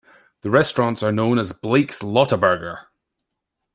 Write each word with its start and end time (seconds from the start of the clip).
The 0.41 0.49
restaurants 0.49 1.03
are 1.03 1.11
known 1.11 1.37
as 1.37 1.53
Blake's 1.53 1.99
Lotaburger. 1.99 2.85